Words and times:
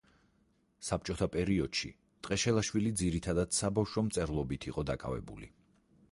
საბჭოთა 0.85 1.25
პერიოდში 1.33 1.91
ტყეშელაშვილი 2.27 2.93
ძირითადად 3.01 3.53
საბავშვო 3.59 4.05
მწერლობით 4.07 4.65
იყო 4.73 4.85
დაკავებული. 4.93 5.51